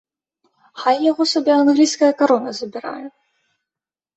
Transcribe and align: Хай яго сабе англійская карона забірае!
Хай 0.83 0.97
яго 1.11 1.27
сабе 1.33 1.53
англійская 1.57 2.09
карона 2.23 2.55
забірае! 2.61 3.05